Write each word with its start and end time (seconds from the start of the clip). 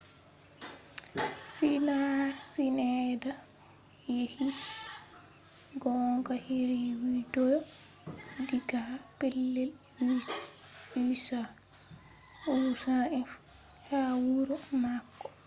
sinaida 2.53 3.31
yecci 4.09 4.45
gonga 5.81 6.35
heri 6.45 6.79
widiyo 7.01 7.57
diga 8.47 8.81
pellel 9.19 9.71
usaf 12.53 12.81
ha 13.87 14.01
wuro 14.23 14.55
mako 14.81 15.27